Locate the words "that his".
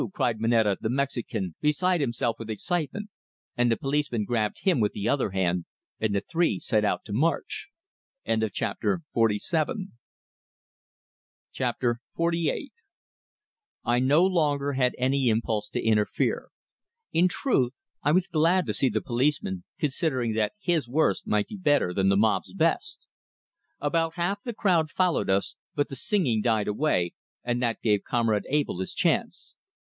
20.33-20.89